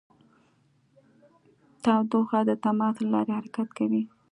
[1.83, 4.03] تودوخه د تماس له لارې حرکت کوي.